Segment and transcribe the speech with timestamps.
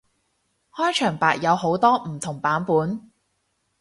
[0.73, 3.11] 開場白有好多唔同版本